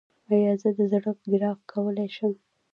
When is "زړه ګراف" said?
0.91-1.59